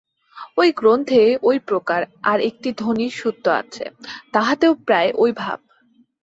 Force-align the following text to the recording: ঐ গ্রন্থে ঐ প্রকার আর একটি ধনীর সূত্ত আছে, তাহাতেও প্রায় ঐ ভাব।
ঐ 0.57 0.63
গ্রন্থে 0.71 1.21
ঐ 1.43 1.51
প্রকার 1.67 2.01
আর 2.23 2.39
একটি 2.41 2.69
ধনীর 2.77 3.11
সূত্ত 3.11 3.45
আছে, 3.61 3.85
তাহাতেও 4.31 4.73
প্রায় 4.87 5.09
ঐ 5.15 5.25
ভাব। 5.37 5.59